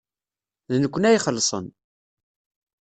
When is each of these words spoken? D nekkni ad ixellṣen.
D 0.71 0.73
nekkni 0.83 1.07
ad 1.09 1.15
ixellṣen. 1.17 1.65